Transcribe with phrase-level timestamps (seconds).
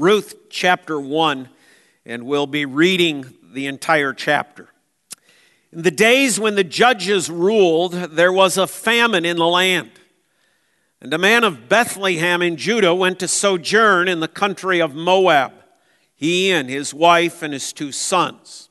[0.00, 1.48] Ruth chapter 1,
[2.06, 4.68] and we'll be reading the entire chapter.
[5.72, 9.90] In the days when the judges ruled, there was a famine in the land.
[11.00, 15.52] And a man of Bethlehem in Judah went to sojourn in the country of Moab,
[16.14, 18.68] he and his wife and his two sons.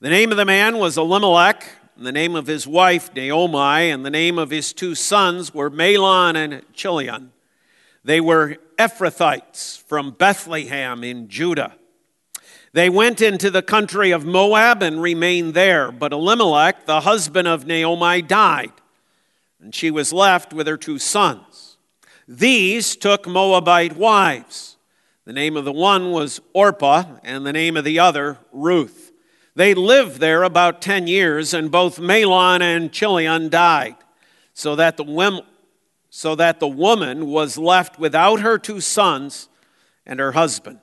[0.00, 4.04] The name of the man was Elimelech, and the name of his wife Naomi, and
[4.04, 7.30] the name of his two sons were Mahlon and Chilion.
[8.02, 11.74] They were Ephrathites from Bethlehem in Judah.
[12.72, 17.66] They went into the country of Moab and remained there, but Elimelech, the husband of
[17.66, 18.72] Naomi, died,
[19.60, 21.76] and she was left with her two sons.
[22.28, 24.76] These took Moabite wives.
[25.24, 29.12] The name of the one was Orpah, and the name of the other, Ruth.
[29.54, 33.96] They lived there about 10 years, and both Mahlon and Chilion died,
[34.54, 35.04] so that the
[36.18, 39.48] so that the woman was left without her two sons
[40.04, 40.80] and her husband.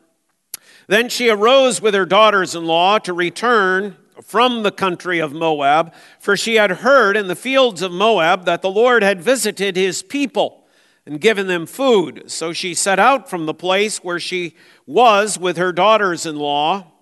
[0.87, 5.93] Then she arose with her daughters in law to return from the country of Moab,
[6.21, 10.03] for she had heard in the fields of Moab that the Lord had visited his
[10.03, 10.67] people
[11.05, 12.31] and given them food.
[12.31, 16.93] So she set out from the place where she was with her daughters in law,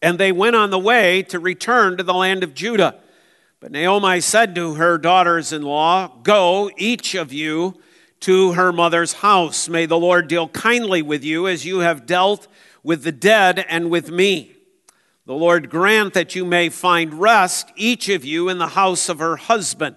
[0.00, 2.98] and they went on the way to return to the land of Judah.
[3.60, 7.74] But Naomi said to her daughters in law, Go, each of you,
[8.20, 9.68] to her mother's house.
[9.68, 12.46] May the Lord deal kindly with you as you have dealt
[12.84, 14.54] with the dead and with me.
[15.26, 19.18] The Lord grant that you may find rest, each of you, in the house of
[19.18, 19.96] her husband.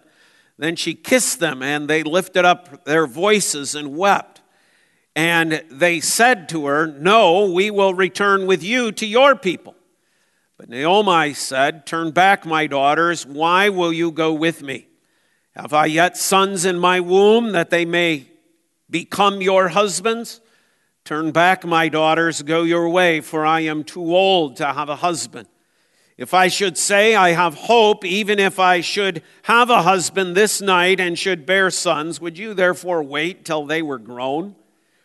[0.58, 4.42] Then she kissed them, and they lifted up their voices and wept.
[5.16, 9.76] And they said to her, No, we will return with you to your people.
[10.62, 13.26] But Naomi said, Turn back, my daughters.
[13.26, 14.86] Why will you go with me?
[15.56, 18.28] Have I yet sons in my womb that they may
[18.88, 20.39] become your husbands?
[21.04, 24.98] Turn back, my daughters, go your way, for I am too old to have a
[24.98, 25.48] husband.
[26.16, 30.61] If I should say I have hope, even if I should have a husband this
[30.61, 34.55] night and should bear sons, would you therefore wait till they were grown?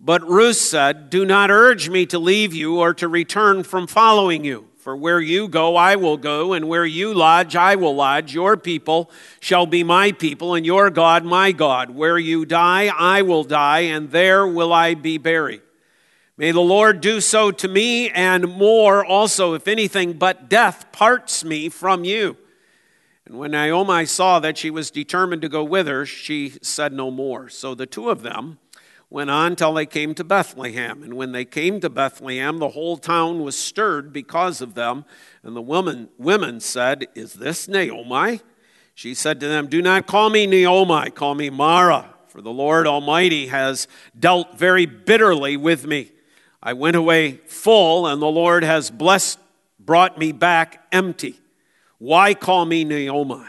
[0.00, 4.44] But Ruth said, Do not urge me to leave you or to return from following
[4.44, 4.68] you.
[4.76, 8.32] For where you go, I will go, and where you lodge, I will lodge.
[8.32, 9.10] Your people
[9.40, 11.90] shall be my people, and your God my God.
[11.90, 15.62] Where you die, I will die, and there will I be buried.
[16.38, 21.44] May the Lord do so to me, and more also, if anything but death parts
[21.44, 22.36] me from you.
[23.26, 27.10] And when Naomi saw that she was determined to go with her, she said no
[27.10, 27.48] more.
[27.48, 28.58] So the two of them,
[29.10, 31.02] went on till they came to Bethlehem.
[31.02, 35.04] And when they came to Bethlehem, the whole town was stirred because of them.
[35.42, 38.40] And the woman, women said, Is this Naomi?
[38.94, 42.86] She said to them, Do not call me Naomi, call me Mara, for the Lord
[42.86, 43.86] Almighty has
[44.18, 46.10] dealt very bitterly with me.
[46.62, 49.38] I went away full, and the Lord has blessed,
[49.78, 51.38] brought me back empty.
[51.98, 53.44] Why call me Naomi?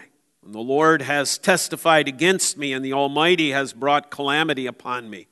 [0.46, 5.28] And the Lord has testified against me, and the Almighty has brought calamity upon me.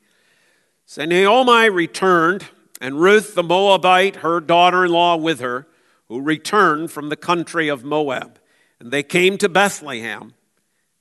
[0.90, 2.46] So Naomi returned,
[2.80, 5.66] and Ruth the Moabite, her daughter in law, with her,
[6.06, 8.38] who returned from the country of Moab.
[8.80, 10.32] And they came to Bethlehem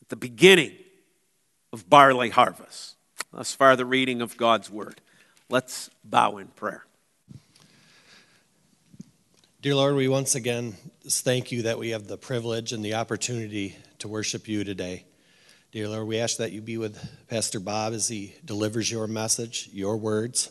[0.02, 0.74] at the beginning
[1.72, 2.98] of barley harvest.
[3.31, 5.00] Thus far, the reading of God's word.
[5.50, 6.86] Let's bow in prayer.
[9.62, 10.75] Dear Lord, we once again
[11.08, 15.06] thank you that we have the privilege and the opportunity to worship you today.
[15.73, 16.97] Dear Lord, we ask that you be with
[17.28, 20.50] Pastor Bob as he delivers your message, your words,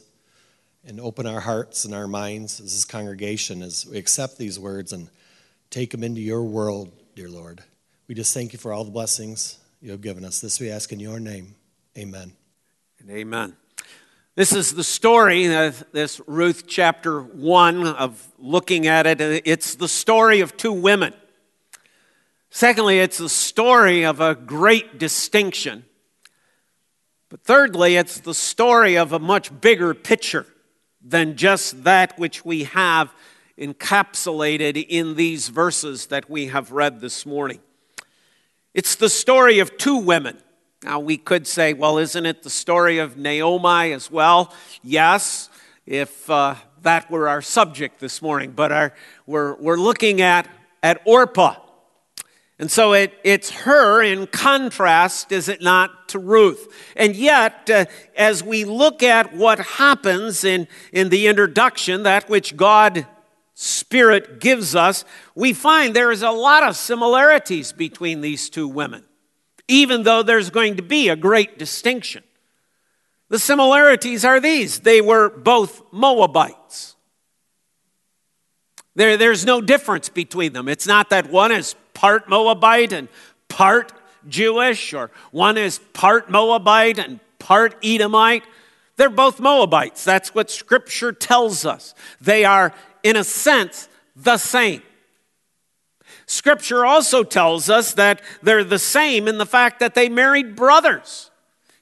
[0.87, 4.93] and open our hearts and our minds as this congregation as we accept these words
[4.93, 5.09] and
[5.71, 7.63] take them into your world, dear Lord.
[8.09, 10.43] We just thank you for all the blessings you have given us.
[10.43, 11.55] This we ask in your name.
[11.97, 12.33] Amen.
[12.99, 13.57] And amen.
[14.35, 19.23] This is the story of this Ruth chapter 1 of looking at it.
[19.47, 21.15] It's the story of two women.
[22.51, 25.85] Secondly, it's the story of a great distinction.
[27.29, 30.47] But thirdly, it's the story of a much bigger picture
[31.03, 33.13] than just that which we have
[33.59, 37.61] encapsulated in these verses that we have read this morning.
[38.75, 40.39] It's the story of two women.
[40.83, 44.53] Now, we could say, well, isn't it the story of Naomi as well?
[44.83, 45.49] Yes,
[45.87, 48.93] if uh, that were our subject this morning, but our,
[49.27, 50.49] we're, we're looking at,
[50.83, 51.57] at Orpah.
[52.59, 56.73] And so it, it's her in contrast, is it not, to Ruth?
[56.97, 57.85] And yet, uh,
[58.17, 63.07] as we look at what happens in, in the introduction, that which God
[63.53, 65.05] Spirit gives us,
[65.35, 69.05] we find there is a lot of similarities between these two women,
[69.69, 72.23] even though there's going to be a great distinction.
[73.29, 76.97] The similarities are these they were both Moabites.
[78.95, 80.69] There, there's no difference between them.
[80.69, 83.09] It's not that one is part Moabite and
[83.49, 83.91] part
[84.29, 88.43] Jewish, or one is part Moabite and part Edomite.
[88.97, 90.05] They're both Moabites.
[90.05, 91.95] That's what Scripture tells us.
[92.21, 94.83] They are, in a sense, the same.
[96.27, 101.31] Scripture also tells us that they're the same in the fact that they married brothers.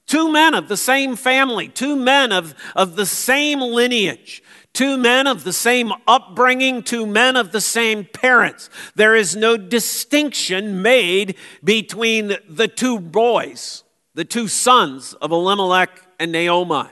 [0.07, 4.41] Two men of the same family, two men of, of the same lineage,
[4.75, 8.69] two men of the same upbringing, two men of the same parents.
[8.93, 13.83] There is no distinction made between the two boys,
[14.13, 16.89] the two sons of Elimelech and Naomi.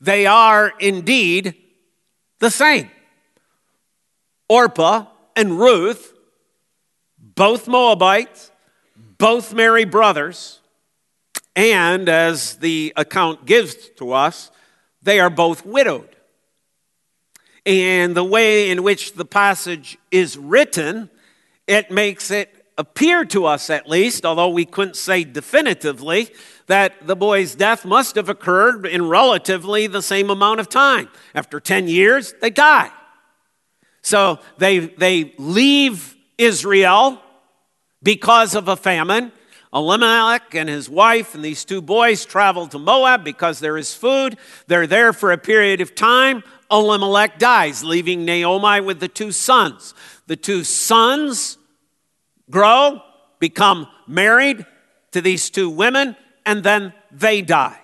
[0.00, 1.54] They are indeed
[2.38, 2.90] the same.
[4.48, 5.06] Orpah
[5.36, 6.14] and Ruth,
[7.18, 8.50] both Moabites,
[9.18, 10.60] both marry brothers
[11.56, 14.50] and as the account gives to us,
[15.02, 16.13] they are both widowed.
[17.66, 21.08] And the way in which the passage is written,
[21.66, 26.28] it makes it appear to us, at least, although we couldn't say definitively,
[26.66, 31.08] that the boy's death must have occurred in relatively the same amount of time.
[31.34, 32.90] After 10 years, they die.
[34.02, 37.20] So they, they leave Israel
[38.02, 39.32] because of a famine.
[39.72, 44.36] Elimelech and his wife and these two boys travel to Moab because there is food.
[44.68, 46.44] They're there for a period of time.
[46.70, 49.94] Elimelech dies, leaving Naomi with the two sons.
[50.26, 51.58] The two sons
[52.50, 53.00] grow,
[53.38, 54.66] become married
[55.12, 57.78] to these two women, and then they die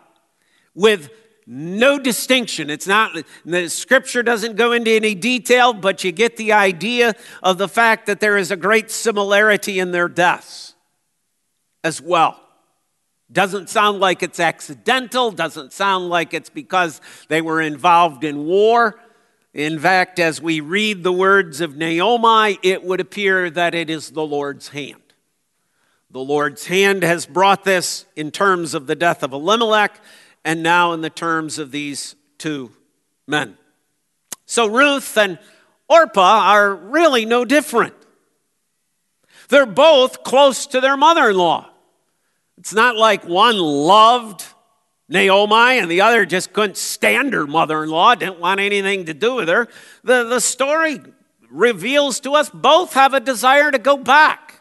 [0.75, 1.11] with
[1.47, 2.71] no distinction.
[2.71, 7.59] It's not, the scripture doesn't go into any detail, but you get the idea of
[7.59, 10.75] the fact that there is a great similarity in their deaths
[11.83, 12.41] as well.
[13.33, 18.99] Doesn't sound like it's accidental, doesn't sound like it's because they were involved in war.
[19.55, 24.11] In fact, as we read the words of Naomi, it would appear that it is
[24.11, 25.03] the Lord's hand.
[26.11, 30.01] The Lord's hand has brought this in terms of the death of Elimelech
[30.45, 32.73] and now in the terms of these two
[33.29, 33.57] men.
[34.45, 35.39] So Ruth and
[35.89, 37.95] Orpah are really no different.
[39.49, 41.70] They're both close to their mother in law.
[42.61, 44.45] It's not like one loved
[45.09, 49.15] Naomi and the other just couldn't stand her mother in law, didn't want anything to
[49.15, 49.67] do with her.
[50.05, 51.01] The, the story
[51.51, 54.61] reveals to us both have a desire to go back.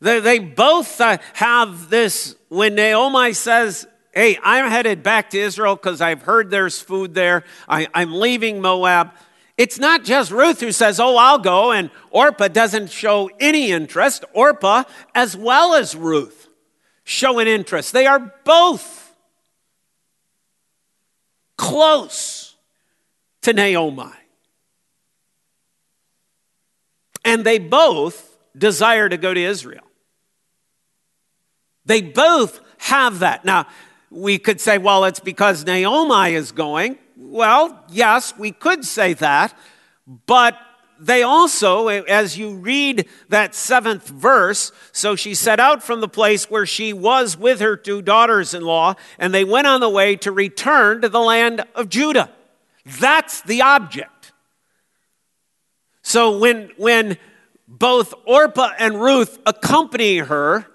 [0.00, 5.76] They, they both uh, have this, when Naomi says, Hey, I'm headed back to Israel
[5.76, 9.12] because I've heard there's food there, I, I'm leaving Moab.
[9.56, 14.24] It's not just Ruth who says, Oh, I'll go, and Orpah doesn't show any interest.
[14.32, 14.82] Orpah,
[15.14, 16.43] as well as Ruth
[17.04, 17.92] show an interest.
[17.92, 19.14] They are both
[21.56, 22.56] close
[23.42, 24.10] to Naomi.
[27.24, 29.84] And they both desire to go to Israel.
[31.86, 33.44] They both have that.
[33.44, 33.66] Now,
[34.10, 36.98] we could say, well, it's because Naomi is going.
[37.16, 39.56] Well, yes, we could say that,
[40.26, 40.56] but
[41.04, 46.50] they also, as you read that seventh verse, so she set out from the place
[46.50, 50.16] where she was with her two daughters in law, and they went on the way
[50.16, 52.30] to return to the land of Judah.
[52.86, 54.32] That's the object.
[56.00, 57.18] So when, when
[57.68, 60.66] both Orpah and Ruth accompany her,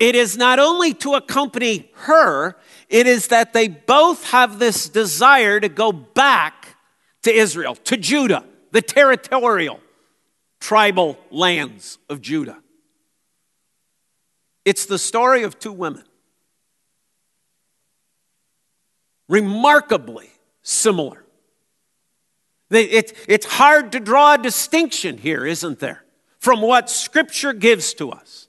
[0.00, 2.56] it is not only to accompany her,
[2.88, 6.76] it is that they both have this desire to go back
[7.22, 9.80] to Israel, to Judah the territorial
[10.60, 12.58] tribal lands of Judah.
[14.64, 16.04] It's the story of two women,
[19.28, 20.30] remarkably
[20.62, 21.24] similar.
[22.70, 26.04] it's hard to draw a distinction here, isn't there,
[26.38, 28.48] from what Scripture gives to us.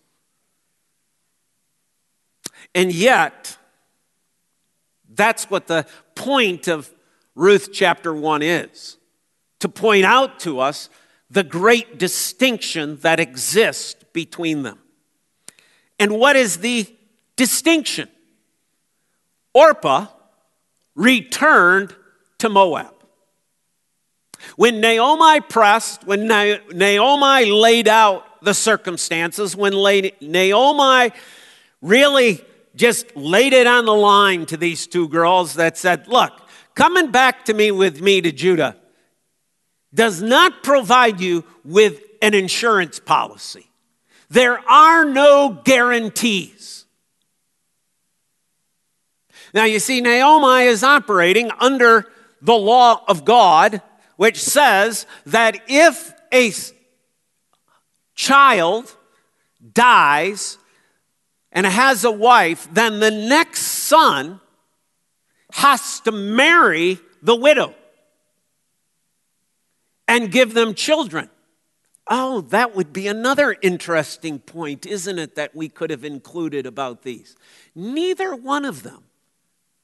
[2.76, 3.58] And yet,
[5.10, 5.86] that's what the
[6.16, 6.94] point of
[7.36, 8.98] Ruth chapter 1 is
[9.62, 10.90] to point out to us
[11.30, 14.78] the great distinction that exists between them.
[15.98, 16.86] And what is the
[17.36, 18.10] distinction?
[19.54, 20.08] Orpah
[20.96, 21.96] returned
[22.40, 22.94] to Moab.
[24.56, 29.74] When Naomi pressed, when Naomi laid out the circumstances, when
[30.22, 31.12] Naomi
[31.82, 32.44] really
[32.76, 36.34] just laid it on the line to these two girls that said, Look,
[36.74, 38.76] coming back to me with me to Judah
[39.94, 43.70] does not provide you with an insurance policy.
[44.30, 46.86] There are no guarantees.
[49.54, 52.08] Now, you see, Naomi is operating under
[52.42, 53.82] the law of God,
[54.16, 56.54] which says that if a
[58.16, 58.96] child
[59.74, 60.58] dies
[61.52, 64.40] and has a wife, then the next son
[65.52, 67.76] has to marry the widow
[70.12, 71.30] and give them children.
[72.10, 77.04] Oh, that would be another interesting point, isn't it, that we could have included about
[77.04, 77.38] these?
[77.74, 79.06] Neither one of them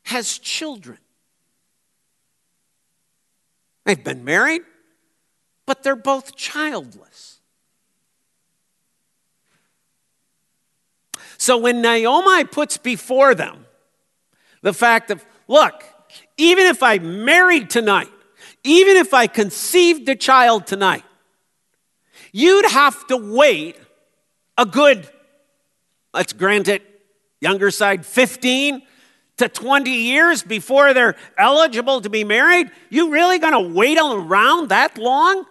[0.04, 0.98] has children.
[3.86, 4.64] They've been married,
[5.66, 7.40] but they're both childless.
[11.38, 13.66] So when Naomi puts before them
[14.62, 15.86] the fact of, look,
[16.36, 18.10] even if I married tonight,
[18.68, 21.06] even if I conceived a child tonight,
[22.32, 23.78] you'd have to wait
[24.58, 25.10] a good,
[26.14, 26.84] let's grant it,
[27.40, 28.82] younger side, 15
[29.38, 32.70] to 20 years before they're eligible to be married?
[32.90, 35.46] You really going to wait around that long?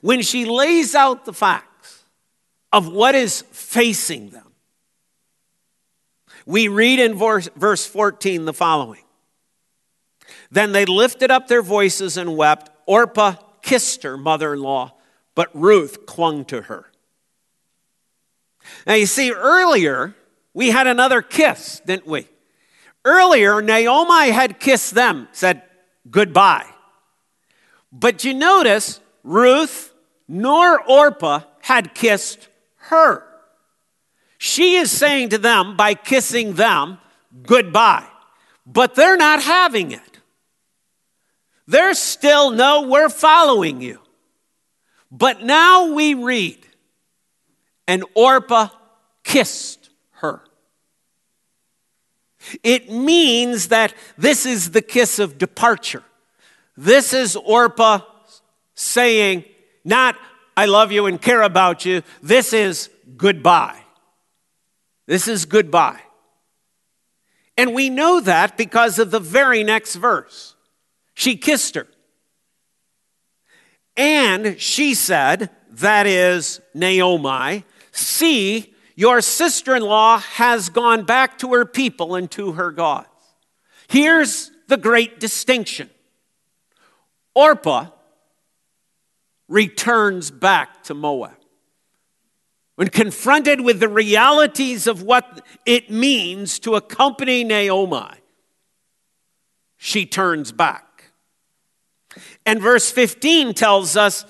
[0.00, 2.04] When she lays out the facts
[2.72, 4.47] of what is facing them,
[6.48, 9.02] we read in verse 14 the following
[10.50, 12.70] Then they lifted up their voices and wept.
[12.86, 14.94] Orpah kissed her mother in law,
[15.34, 16.90] but Ruth clung to her.
[18.86, 20.14] Now, you see, earlier
[20.54, 22.26] we had another kiss, didn't we?
[23.04, 25.62] Earlier, Naomi had kissed them, said
[26.10, 26.66] goodbye.
[27.92, 29.92] But you notice, Ruth
[30.26, 33.27] nor Orpah had kissed her.
[34.38, 36.98] She is saying to them by kissing them
[37.42, 38.08] goodbye,
[38.64, 40.20] but they're not having it.
[41.66, 44.00] They're still, no, we're following you.
[45.10, 46.58] But now we read
[47.86, 48.68] and Orpah
[49.24, 50.42] kissed her.
[52.62, 56.04] It means that this is the kiss of departure.
[56.76, 58.00] This is Orpah
[58.74, 59.44] saying,
[59.84, 60.16] not,
[60.56, 62.02] I love you and care about you.
[62.22, 63.82] This is goodbye.
[65.08, 66.00] This is goodbye.
[67.56, 70.54] And we know that because of the very next verse.
[71.14, 71.86] She kissed her.
[73.96, 81.54] And she said, that is Naomi, See, your sister in law has gone back to
[81.54, 83.08] her people and to her gods.
[83.88, 85.88] Here's the great distinction
[87.34, 87.86] Orpah
[89.48, 91.37] returns back to Moab.
[92.78, 98.14] When confronted with the realities of what it means to accompany Naomi,
[99.76, 101.10] she turns back.
[102.46, 104.24] And verse 15 tells us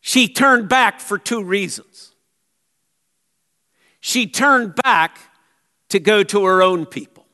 [0.00, 2.12] she turned back for two reasons
[4.02, 5.16] she turned back
[5.88, 7.24] to go to her own people.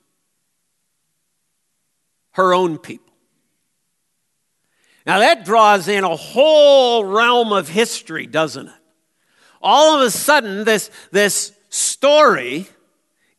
[2.32, 3.14] Her own people.
[5.06, 8.74] Now that draws in a whole realm of history, doesn't it?
[9.60, 12.68] All of a sudden, this, this story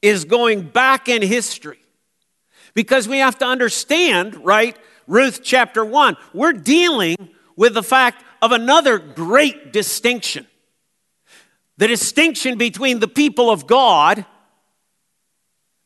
[0.01, 1.79] is going back in history.
[2.73, 4.77] Because we have to understand, right?
[5.07, 7.17] Ruth chapter 1, we're dealing
[7.55, 10.45] with the fact of another great distinction
[11.77, 14.25] the distinction between the people of God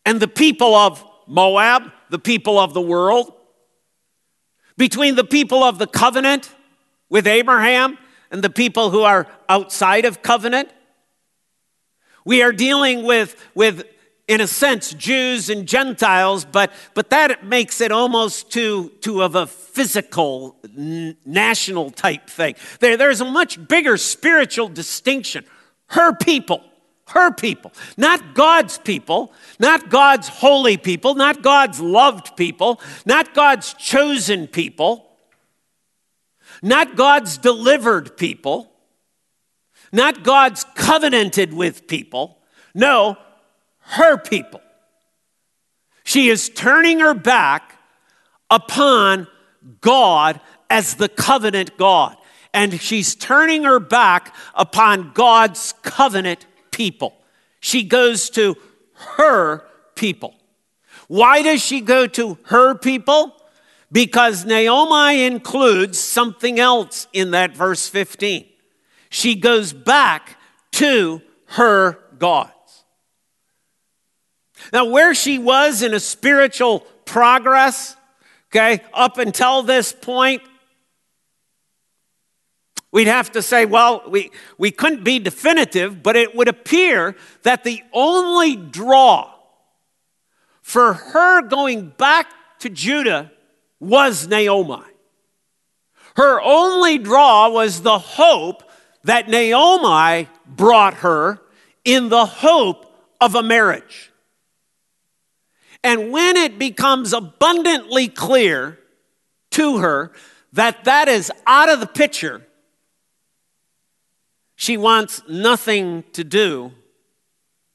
[0.08, 3.32] and the people of Moab, the people of the world,
[4.76, 6.50] between the people of the covenant
[7.10, 8.00] with Abraham
[8.34, 10.70] and the people who are outside of covenant.
[12.26, 13.86] We are dealing with, with
[14.28, 19.36] in a sense, Jews and Gentiles, but, but that makes it almost too, too of
[19.36, 22.56] a physical, n- national type thing.
[22.80, 25.46] There, there's a much bigger spiritual distinction
[25.88, 26.64] her people.
[27.10, 27.72] Her people.
[27.98, 35.13] Not God's people, not God's holy people, not God's loved people, not God's chosen people,
[36.64, 38.72] not God's delivered people,
[39.92, 42.40] not God's covenanted with people.
[42.74, 43.18] No,
[43.80, 44.62] her people.
[46.04, 47.78] She is turning her back
[48.50, 49.28] upon
[49.82, 52.18] God as the covenant God
[52.54, 57.16] and she's turning her back upon God's covenant people.
[57.60, 58.56] She goes to
[59.18, 59.66] her
[59.96, 60.36] people.
[61.08, 63.36] Why does she go to her people?
[63.94, 68.46] Because Naomi includes something else in that verse 15.
[69.10, 70.36] She goes back
[70.74, 72.50] to her gods.
[74.74, 77.96] Now, where she was in a spiritual progress,
[78.50, 80.42] okay, up until this point,
[82.92, 87.64] we'd have to say, well, we, we couldn't be definitive, but it would appear that
[87.64, 89.32] the only draw
[90.64, 93.32] for her going back to Judah
[93.84, 94.84] was Naomi.
[96.16, 98.64] Her only draw was the hope
[99.04, 101.42] that Naomi brought her
[101.84, 102.86] in the hope
[103.20, 104.12] of a marriage.
[105.84, 108.80] And when it becomes abundantly clear
[109.52, 110.14] to her
[110.54, 112.46] that that is out of the picture,
[114.56, 116.72] she wants nothing to do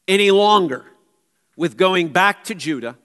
[0.07, 0.87] any longer
[1.57, 2.97] with going back to Judah.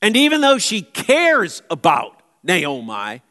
[0.00, 3.22] And even though she cares about Naomi,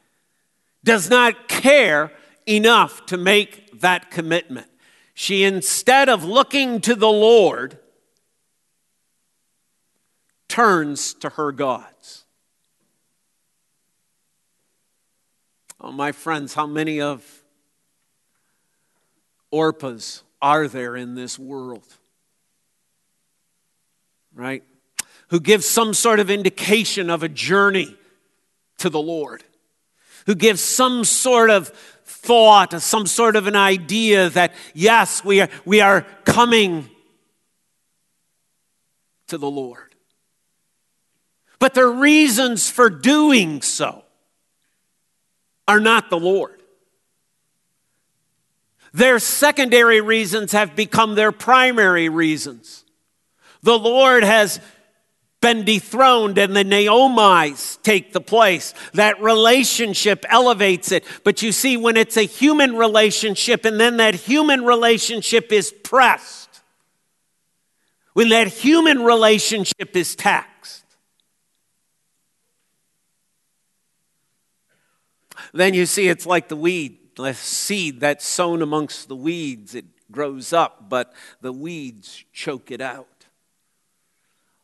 [0.84, 2.12] does not care
[2.46, 4.68] enough to make that commitment.
[5.14, 7.80] She, instead of looking to the Lord,
[10.48, 12.26] turns to her gods.
[15.80, 17.44] Oh, my friends, how many of
[19.54, 21.88] Orpahs are there in this world?
[24.34, 24.64] Right?
[25.30, 27.96] Who give some sort of indication of a journey
[28.78, 29.44] to the Lord,
[30.26, 31.68] who gives some sort of
[32.06, 36.90] thought, some sort of an idea that, yes, we are, we are coming
[39.28, 39.96] to the Lord.
[41.60, 44.04] But their reasons for doing so
[45.68, 46.62] are not the Lord.
[48.94, 52.86] Their secondary reasons have become their primary reasons.
[53.62, 54.60] The Lord has
[55.48, 58.74] been dethroned and the Naomi's take the place.
[58.94, 61.06] That relationship elevates it.
[61.24, 66.50] But you see, when it's a human relationship and then that human relationship is pressed,
[68.12, 70.84] when that human relationship is taxed,
[75.54, 79.76] then you see it's like the weed, the seed that's sown amongst the weeds.
[79.76, 83.17] It grows up, but the weeds choke it out.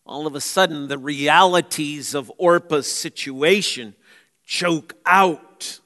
[0.05, 3.95] All of a sudden, the realities of Orpah's situation
[4.45, 5.79] choke out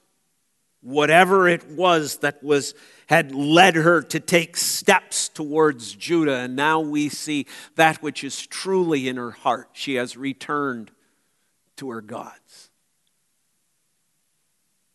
[0.82, 2.74] whatever it was that was
[3.08, 6.38] had led her to take steps towards Judah.
[6.38, 9.70] And now we see that which is truly in her heart.
[9.74, 10.92] She has returned
[11.78, 12.70] to her gods.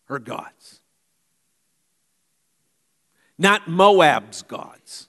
[0.04, 0.80] Her gods.
[3.38, 5.08] Not Moab's gods,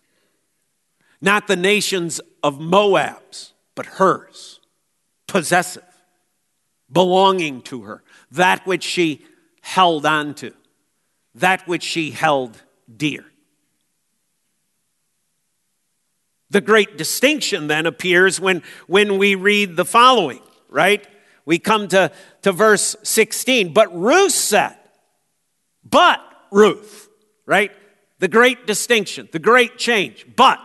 [1.22, 4.60] not the nations of Moab's, but hers,
[5.28, 5.84] possessive,
[6.92, 9.26] belonging to her, that which she
[9.62, 10.54] held on to,
[11.36, 12.62] that which she held
[12.96, 13.26] dear.
[16.50, 21.06] The great distinction then appears when, when we read the following, right?
[21.46, 22.12] We come to,
[22.44, 23.74] to verse 16.
[23.74, 24.78] But Ruth said,
[25.84, 27.10] but Ruth,
[27.48, 27.72] right?
[28.20, 30.28] The great distinction, the great change.
[30.36, 30.60] But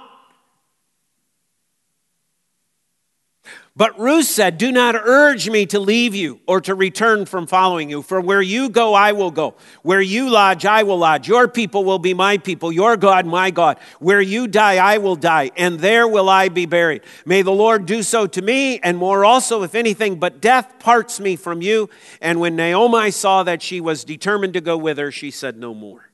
[3.78, 7.88] But Ruth said, Do not urge me to leave you or to return from following
[7.88, 8.02] you.
[8.02, 9.54] For where you go, I will go.
[9.82, 11.28] Where you lodge, I will lodge.
[11.28, 12.72] Your people will be my people.
[12.72, 13.78] Your God, my God.
[14.00, 15.52] Where you die, I will die.
[15.56, 17.02] And there will I be buried.
[17.24, 21.20] May the Lord do so to me, and more also, if anything but death parts
[21.20, 21.88] me from you.
[22.20, 25.72] And when Naomi saw that she was determined to go with her, she said no
[25.72, 26.10] more.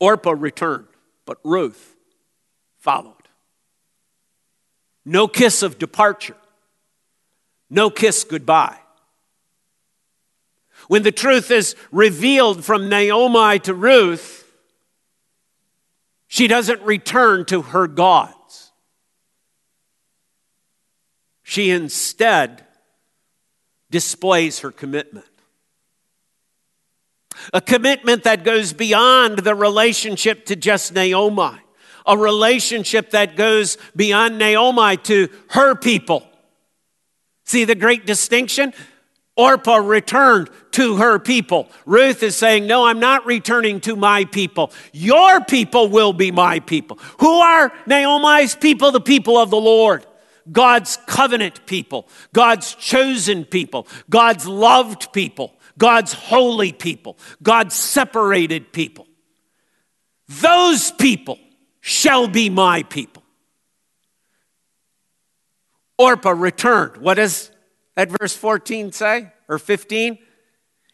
[0.00, 0.88] Orpah returned,
[1.24, 1.94] but Ruth
[2.78, 3.21] followed.
[5.04, 6.36] No kiss of departure.
[7.68, 8.78] No kiss goodbye.
[10.88, 14.46] When the truth is revealed from Naomi to Ruth,
[16.26, 18.72] she doesn't return to her gods.
[21.42, 22.66] She instead
[23.90, 25.26] displays her commitment.
[27.52, 31.61] A commitment that goes beyond the relationship to just Naomi
[32.06, 36.26] a relationship that goes beyond Naomi to her people.
[37.44, 38.72] See the great distinction?
[39.36, 41.68] Orpah returned to her people.
[41.86, 44.72] Ruth is saying, No, I'm not returning to my people.
[44.92, 46.98] Your people will be my people.
[47.20, 48.92] Who are Naomi's people?
[48.92, 50.06] The people of the Lord.
[50.50, 59.06] God's covenant people, God's chosen people, God's loved people, God's holy people, God's separated people.
[60.28, 61.38] Those people
[61.82, 63.22] shall be my people.
[65.98, 66.96] Orpah returned.
[66.96, 67.50] What does
[67.96, 69.32] that verse 14 say?
[69.48, 70.16] Or 15?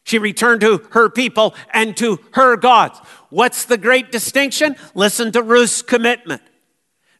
[0.02, 2.98] She returned to her people and to her gods.
[3.28, 4.74] What's the great distinction?
[4.94, 6.42] Listen to Ruth's commitment.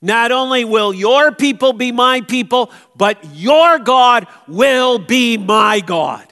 [0.01, 6.25] Not only will your people be my people, but your God will be my God.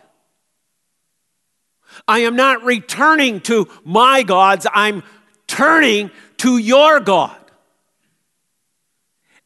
[2.08, 5.02] I am not returning to my gods, I'm
[5.46, 7.36] turning to your God.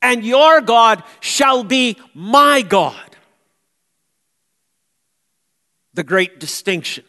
[0.02, 3.16] And your God shall be my God.
[5.94, 7.04] The great distinction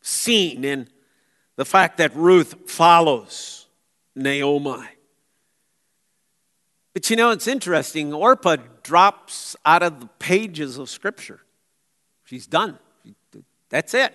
[0.00, 0.88] seen in
[1.56, 3.66] the fact that Ruth follows
[4.14, 4.84] Naomi.
[6.92, 8.14] But you know, it's interesting.
[8.14, 11.40] Orpah drops out of the pages of Scripture.
[12.24, 12.78] She's done.
[13.68, 14.14] That's it.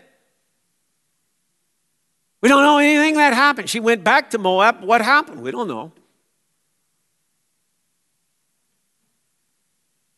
[2.41, 3.69] We don't know anything that happened.
[3.69, 4.83] She went back to Moab.
[4.83, 5.41] What happened?
[5.41, 5.91] We don't know.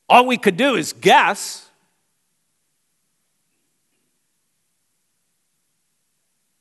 [0.08, 1.70] All we could do is guess.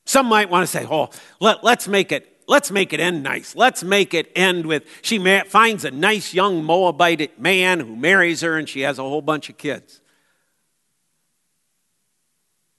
[0.04, 3.54] Some might want to say, oh, let, us make it let's make it end nice.
[3.54, 8.58] Let's make it end with she finds a nice young Moabite man who marries her
[8.58, 10.00] and she has a whole bunch of kids.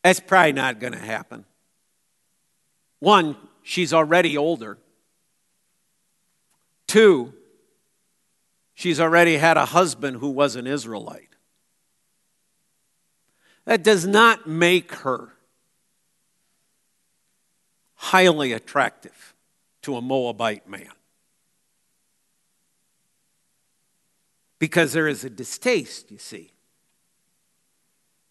[0.03, 1.45] That's probably not going to happen.
[3.03, 4.77] One, she's already older.
[6.87, 7.33] Two,
[8.73, 11.35] she's already had a husband who was an Israelite.
[13.65, 15.33] That does not make her
[17.95, 19.35] highly attractive
[19.81, 20.87] to a Moabite man.
[24.59, 26.53] Because there is a distaste, you see,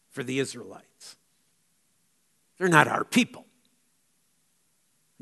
[0.08, 1.16] for the Israelites.
[2.56, 3.44] They're not our people.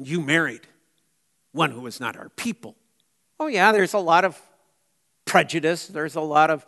[0.02, 0.62] You married
[1.52, 2.74] one who was not our people.
[3.38, 4.40] Oh, yeah, there's a lot of
[5.24, 6.64] prejudice, there's a lot of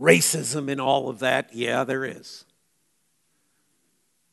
[0.00, 1.54] racism in all of that.
[1.54, 2.44] Yeah, there is.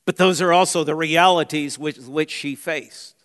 [0.06, 3.16] But those are also the realities with which she faced.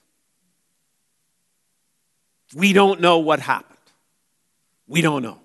[2.55, 3.79] We don't know what happened.
[4.87, 5.41] We don't know.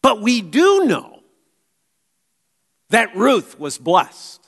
[0.00, 1.20] But we do know
[2.88, 4.41] that Ruth was blessed.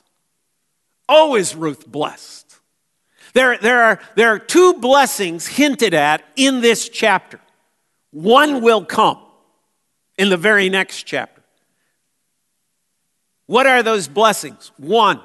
[1.09, 2.59] Oh, is Ruth blessed?
[3.35, 7.41] There, there, are, there are two blessings hinted at in this chapter.
[8.11, 9.19] One will come
[10.17, 11.43] in the very next chapter.
[13.47, 14.71] What are those blessings?
[14.77, 15.21] One,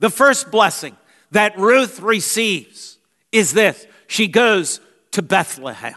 [0.00, 0.96] the first blessing
[1.30, 2.98] that Ruth receives
[3.32, 4.80] is this she goes
[5.12, 5.94] to Bethlehem.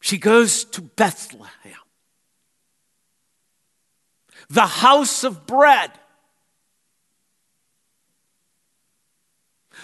[0.00, 1.48] She goes to Bethlehem,
[4.48, 5.90] the house of bread,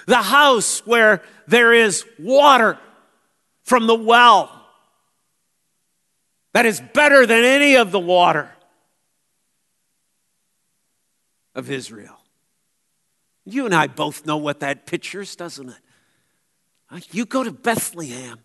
[0.09, 2.79] the house where there is water
[3.65, 4.51] from the well
[6.55, 8.51] that is better than any of the water
[11.55, 12.19] of Israel.
[13.45, 17.05] You and I both know what that pictures, doesn't it?
[17.13, 18.39] You go to Bethlehem,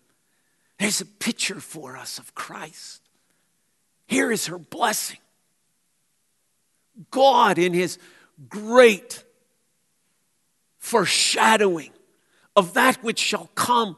[0.80, 3.02] there's a picture for us of Christ.
[4.06, 5.20] Here is her blessing.
[7.10, 8.00] God, in his
[8.50, 9.24] great
[10.84, 11.92] foreshadowing
[12.58, 13.96] of that which shall come,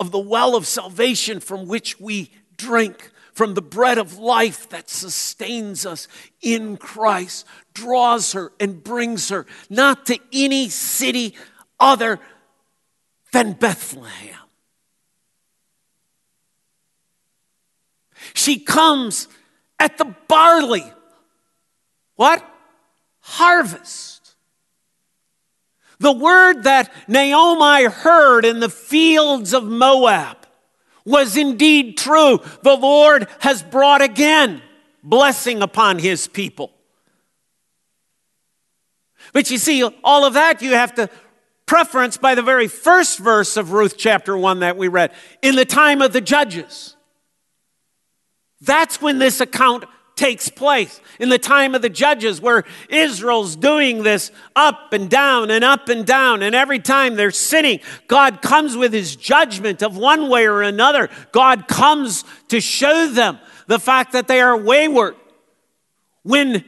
[0.00, 4.90] of the well of salvation from which we drink, from the bread of life that
[4.90, 6.08] sustains us
[6.42, 11.32] in Christ, draws her and brings her not to any city
[11.78, 12.18] other
[13.30, 14.34] than Bethlehem.
[18.34, 19.28] She comes
[19.78, 20.92] at the barley.
[22.16, 22.44] What?
[23.20, 24.15] Harvest.
[25.98, 30.36] The word that Naomi heard in the fields of Moab
[31.04, 32.40] was indeed true.
[32.62, 34.62] The Lord has brought again
[35.02, 36.72] blessing upon his people.
[39.32, 41.08] But you see, all of that you have to
[41.64, 45.64] preference by the very first verse of Ruth chapter 1 that we read in the
[45.64, 46.96] time of the judges.
[48.60, 49.84] That's when this account
[50.16, 55.50] takes place in the time of the judges where Israel's doing this up and down
[55.50, 56.42] and up and down.
[56.42, 61.10] And every time they're sinning, God comes with his judgment of one way or another.
[61.32, 65.16] God comes to show them the fact that they are wayward.
[66.22, 66.64] When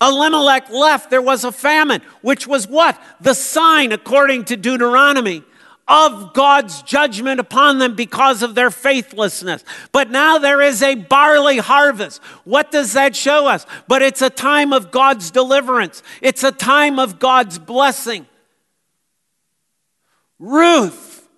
[0.00, 3.00] Elimelech left, there was a famine, which was what?
[3.20, 5.44] The sign, according to Deuteronomy,
[5.92, 9.62] of God's judgment upon them because of their faithlessness.
[9.92, 12.22] But now there is a barley harvest.
[12.44, 13.66] What does that show us?
[13.88, 18.26] But it's a time of God's deliverance, it's a time of God's blessing.
[20.38, 21.28] Ruth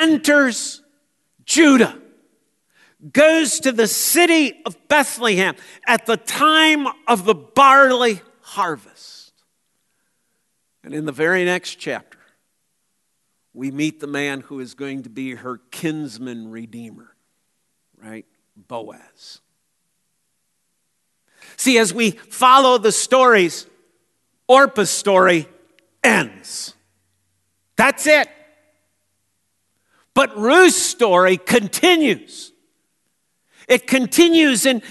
[0.00, 0.82] enters
[1.44, 1.96] Judah,
[3.12, 5.54] goes to the city of Bethlehem
[5.86, 9.32] at the time of the barley harvest.
[10.82, 12.15] And in the very next chapter,
[13.56, 17.16] we meet the man who is going to be her kinsman redeemer,
[17.96, 18.26] right?
[18.54, 19.40] Boaz.
[21.56, 23.66] See, as we follow the stories,
[24.46, 25.48] Orpah's story
[26.04, 26.74] ends.
[27.76, 28.28] That's it.
[30.12, 32.52] But Ruth's story continues.
[33.68, 34.82] It continues in,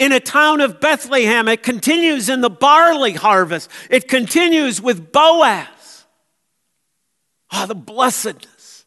[0.00, 1.46] in a town of Bethlehem.
[1.46, 3.70] It continues in the barley harvest.
[3.90, 5.68] It continues with Boaz.
[7.50, 8.84] Ah, the blessedness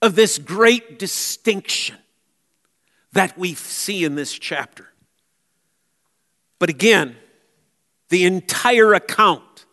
[0.00, 1.96] of this great distinction
[3.12, 4.88] that we see in this chapter.
[6.58, 7.16] But again,
[8.08, 9.66] the entire account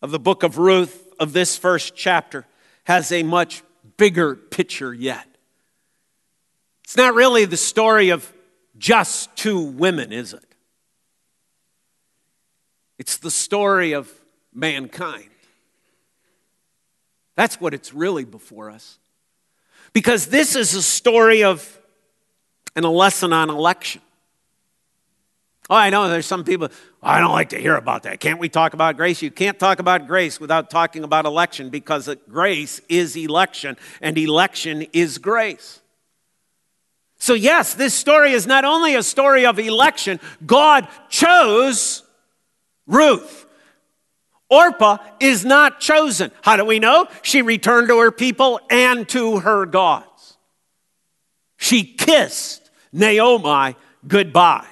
[0.00, 2.46] of the book of Ruth, of this first chapter,
[2.84, 3.62] has a much
[3.96, 5.26] bigger picture yet.
[6.84, 8.32] It's not really the story of
[8.76, 10.44] just two women, is it?
[12.98, 14.12] It's the story of
[14.52, 15.30] mankind.
[17.36, 18.98] That's what it's really before us.
[19.92, 21.78] Because this is a story of
[22.74, 24.00] and a lesson on election.
[25.70, 28.20] Oh, I know there's some people, oh, I don't like to hear about that.
[28.20, 29.22] Can't we talk about grace?
[29.22, 34.82] You can't talk about grace without talking about election because grace is election and election
[34.92, 35.80] is grace.
[37.18, 42.02] So, yes, this story is not only a story of election, God chose
[42.86, 43.41] Ruth.
[44.52, 46.30] Orpah is not chosen.
[46.42, 47.08] How do we know?
[47.22, 50.36] She returned to her people and to her gods.
[51.56, 53.74] She kissed Naomi
[54.06, 54.66] goodbye.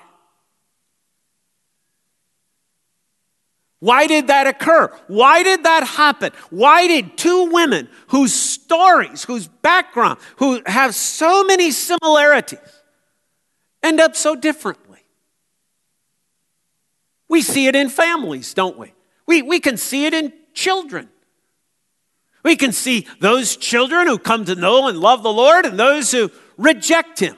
[3.79, 4.95] Why did that occur?
[5.07, 6.33] Why did that happen?
[6.51, 12.59] Why did two women whose stories, whose background, who have so many similarities,
[13.83, 15.01] end up so differently?
[17.31, 18.93] We see it in families, don't we?
[19.31, 21.09] We, we can see it in children.
[22.43, 26.11] We can see those children who come to know and love the Lord and those
[26.11, 27.37] who reject Him.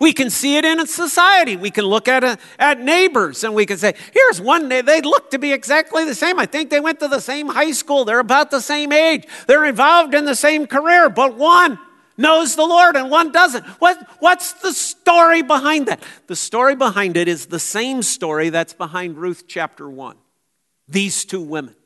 [0.00, 1.56] We can see it in a society.
[1.56, 5.30] We can look at, a, at neighbors and we can say, here's one, they look
[5.32, 6.38] to be exactly the same.
[6.38, 8.06] I think they went to the same high school.
[8.06, 9.26] They're about the same age.
[9.46, 11.78] They're involved in the same career, but one
[12.18, 13.64] knows the Lord and one doesn't.
[13.80, 16.02] What, what's the story behind that?
[16.26, 20.16] The story behind it is the same story that's behind Ruth chapter 1.
[20.88, 21.76] These two women.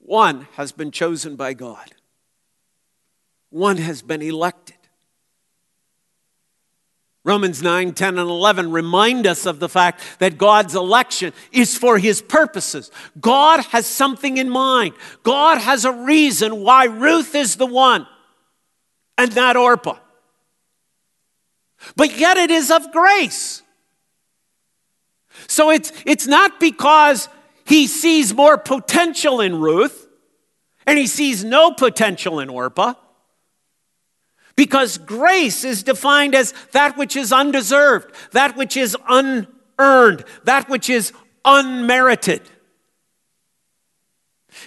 [0.00, 1.92] One has been chosen by God,
[3.48, 4.74] one has been elected.
[7.24, 11.98] Romans 9, 10, and 11 remind us of the fact that God's election is for
[11.98, 12.90] his purposes.
[13.20, 14.94] God has something in mind.
[15.24, 18.06] God has a reason why Ruth is the one
[19.18, 19.98] and not Orpah.
[21.96, 23.62] But yet it is of grace.
[25.46, 27.28] So it's, it's not because
[27.66, 30.08] he sees more potential in Ruth
[30.86, 32.94] and he sees no potential in Orpah.
[34.56, 40.90] Because grace is defined as that which is undeserved, that which is unearned, that which
[40.90, 41.12] is
[41.44, 42.42] unmerited.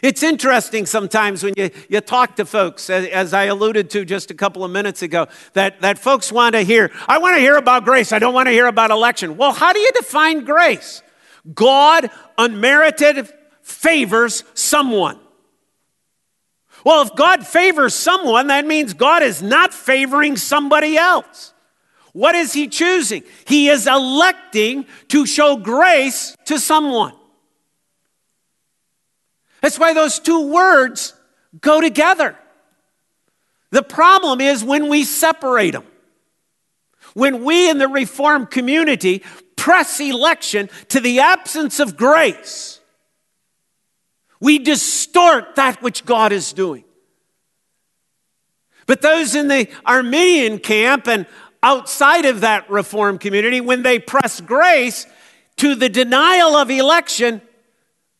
[0.02, 4.34] It's interesting sometimes when you, you talk to folks, as, I alluded to just a
[4.34, 7.86] couple of minutes ago, that, that folks want to hear, I want to hear about
[7.86, 9.38] grace, I don't want to hear about election.
[9.38, 11.04] Well, how do you define grace?
[11.54, 15.20] God unmerited favors someone.
[16.84, 21.54] Well, if God favors someone, that means God is not favoring somebody else.
[22.14, 23.24] What is He choosing?
[23.46, 27.14] He is electing to show grace to someone.
[29.62, 31.14] That's why those two words
[31.60, 32.36] go together.
[33.70, 35.86] The problem is when we separate them.
[37.14, 39.24] When we in the Reformed community
[39.56, 42.80] press election to the absence of grace,
[44.40, 46.84] we distort that which God is doing.
[48.88, 51.28] But those in the Arminian camp and
[51.62, 55.06] outside of that Reformed community, when they press grace
[55.58, 57.42] to the denial of election,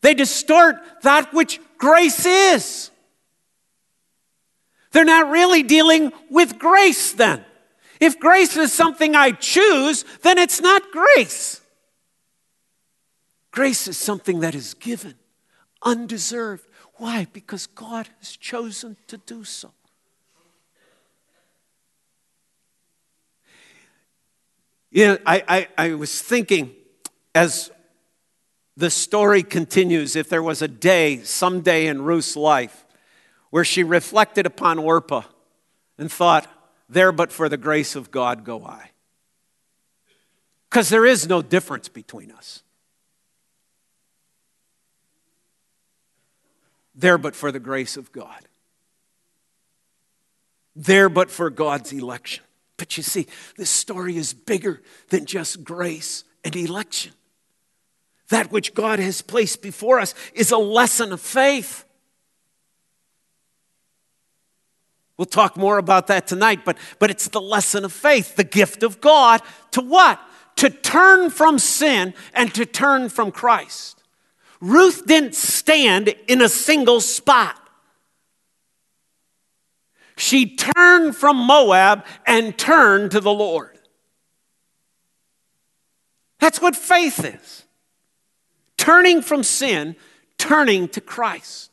[0.02, 2.92] they distort that which grace is.
[4.92, 7.46] They're not really dealing with grace then.
[8.00, 11.62] If grace is something I choose, then it's not grace.
[13.52, 15.16] Grace is something that is given
[15.84, 16.68] undeserved.
[16.96, 17.28] Why?
[17.32, 19.72] Because God has chosen to do so.
[24.92, 26.76] You know, I, I, I was thinking
[27.34, 27.72] as
[28.82, 32.84] the story continues, if there was a day, someday in Ruth's life,
[33.52, 35.22] where she reflected upon Orpah
[36.00, 36.48] and thought,
[36.90, 38.90] There but for the grace of God go I.
[40.68, 42.64] Because there is no difference between us.
[46.96, 48.48] There but for the grace of God.
[50.76, 52.44] There but for God's election.
[52.78, 57.14] But you see, this story is bigger than just grace and election.
[58.32, 61.84] That which God has placed before us is a lesson of faith.
[65.18, 68.84] We'll talk more about that tonight, but, but it's the lesson of faith, the gift
[68.84, 69.42] of God
[69.72, 70.18] to what?
[70.56, 74.02] To turn from sin and to turn from Christ.
[74.62, 77.60] Ruth didn't stand in a single spot.
[80.16, 83.78] She turned from Moab and turned to the Lord.
[86.40, 87.66] That's what faith is
[88.82, 89.96] turning from sin,
[90.40, 91.70] turning to Christ.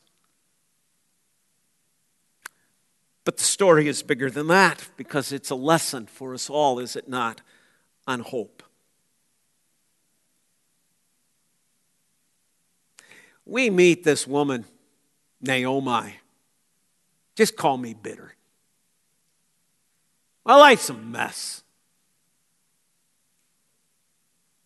[3.23, 6.95] But the story is bigger than that because it's a lesson for us all, is
[6.95, 7.41] it not,
[8.05, 8.61] on hope.
[13.43, 14.65] We meet this woman,
[15.41, 16.13] Naomi.
[17.35, 18.35] Just call me bitter.
[20.45, 21.63] My life's a mess.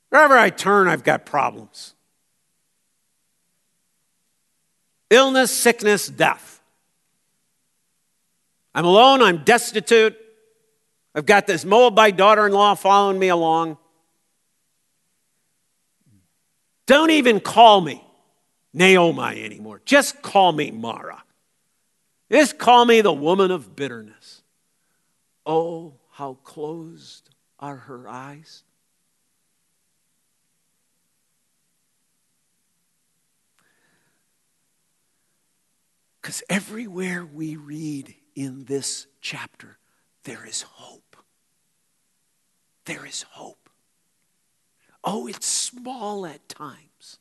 [0.09, 1.92] Wherever I turn, I've got problems
[5.13, 6.61] illness, sickness, death.
[8.75, 10.17] I'm alone, I'm destitute.
[11.15, 13.77] I've got this Moabite daughter in law following me along.
[16.87, 18.03] Don't even call me
[18.73, 19.81] Naomi anymore.
[19.85, 21.23] Just call me Mara.
[22.31, 24.41] Just call me the woman of bitterness.
[25.45, 28.63] Oh, how closed are her eyes.
[36.23, 39.77] Because everywhere we read in this chapter,
[40.23, 41.17] there is hope.
[42.85, 43.69] There is hope.
[45.03, 47.19] Oh, it's small at times.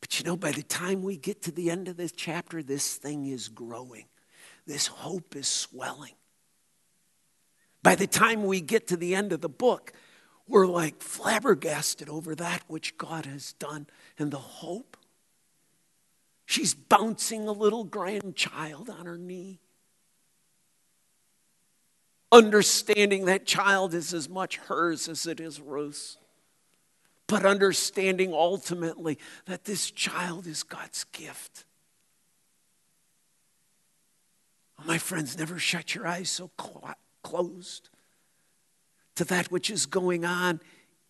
[0.00, 2.96] But you know, by the time we get to the end of this chapter, this
[2.96, 4.06] thing is growing.
[4.66, 6.14] This hope is swelling.
[7.84, 9.92] By the time we get to the end of the book,
[10.48, 13.86] we're like flabbergasted over that which God has done
[14.18, 14.91] and the hope
[16.52, 19.58] She's bouncing a little grandchild on her knee.
[22.30, 26.18] Understanding that child is as much hers as it is Ruth's.
[27.26, 31.64] But understanding ultimately that this child is God's gift.
[34.84, 36.50] My friends, never shut your eyes so
[37.22, 37.88] closed
[39.14, 40.60] to that which is going on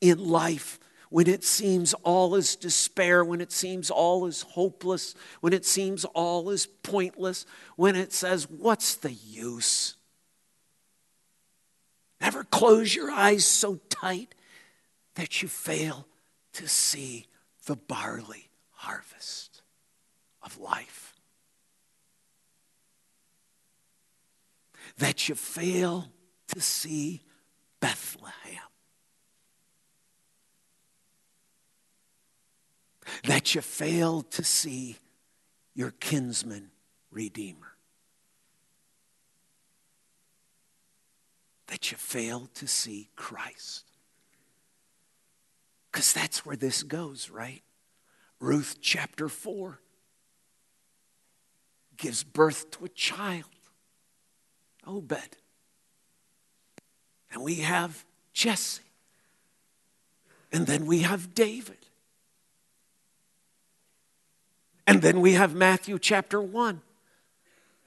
[0.01, 0.79] in life
[1.13, 6.07] when it seems all is despair, when it seems all is hopeless, when it seems
[6.07, 7.45] all is pointless,
[7.77, 9.97] when it says, What's the use?
[12.19, 14.35] Never close your eyes so tight
[15.17, 16.07] that you fail
[16.55, 17.27] to see
[17.67, 19.61] the barley harvest
[20.43, 21.13] of life.
[24.97, 26.09] That you fail
[26.55, 27.21] to see
[27.81, 28.72] Bethlehem.
[33.25, 34.97] That you fail to see
[35.75, 36.71] your kinsman
[37.11, 37.77] redeemer.
[41.69, 43.85] That you fail to see Christ.
[45.91, 47.63] Because that's where this goes, right?
[48.41, 49.79] Ruth chapter 4
[51.97, 53.45] gives birth to a child,
[54.87, 55.37] oh, Obed.
[57.31, 58.83] And we have Jesse.
[60.51, 61.79] And then we have David.
[64.93, 66.83] And then we have Matthew chapter 1.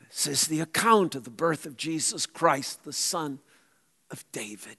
[0.10, 3.38] This is the account of the birth of Jesus Christ, the son
[4.10, 4.78] of David.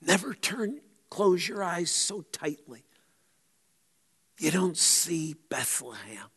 [0.00, 2.82] Never turn, close your eyes so tightly.
[4.38, 6.30] You don't see Bethlehem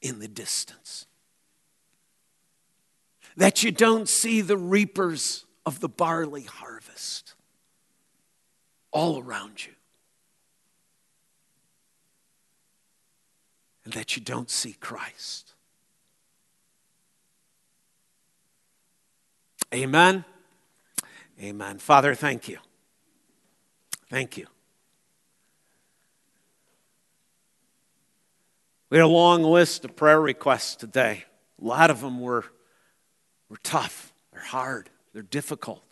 [0.00, 1.06] in the distance.
[3.36, 7.34] That you don't see the reapers of the barley harvest
[8.92, 9.72] all around you.
[13.84, 15.52] And that you don't see Christ.
[19.74, 20.24] Amen.
[21.40, 21.78] Amen.
[21.78, 22.58] Father, thank you.
[24.10, 24.46] Thank you.
[28.90, 31.24] We had a long list of prayer requests today.
[31.60, 32.44] A lot of them were,
[33.48, 35.82] were tough, they're hard, they're difficult.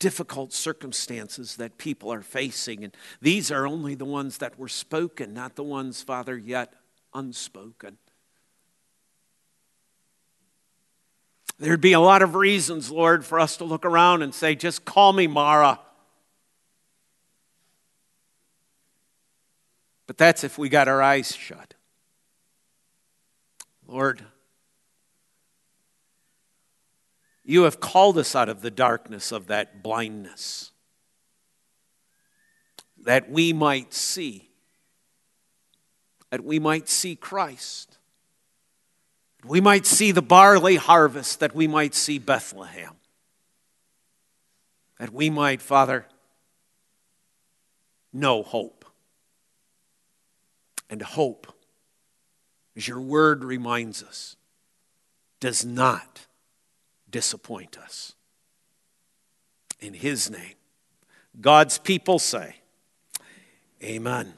[0.00, 2.82] Difficult circumstances that people are facing.
[2.82, 6.74] And these are only the ones that were spoken, not the ones, Father, yet
[7.14, 7.98] unspoken.
[11.60, 14.84] There'd be a lot of reasons, Lord, for us to look around and say, just
[14.84, 15.78] call me Mara.
[20.06, 21.74] But that's if we got our eyes shut.
[23.86, 24.24] Lord,
[27.50, 30.72] you have called us out of the darkness of that blindness
[33.02, 34.50] that we might see,
[36.30, 37.98] that we might see Christ
[39.44, 42.94] we might see the barley harvest, that we might see Bethlehem.
[44.98, 46.06] That we might, Father,
[48.12, 48.84] know hope.
[50.90, 51.46] And hope,
[52.76, 54.36] as your word reminds us,
[55.38, 56.26] does not
[57.10, 58.14] disappoint us.
[59.80, 60.54] In his name,
[61.40, 62.56] God's people say,
[63.82, 64.34] Amen.